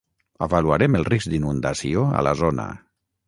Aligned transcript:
Avaluarem 0.45 0.97
el 0.99 1.05
risc 1.09 1.29
d'inundació 1.35 2.05
a 2.21 2.27
la 2.31 2.35
zona. 2.43 2.69